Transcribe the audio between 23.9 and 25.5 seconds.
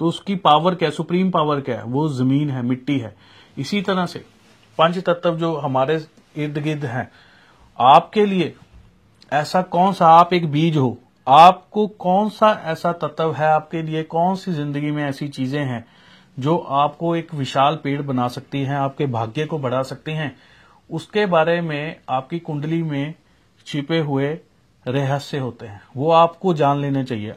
हुए रहस्य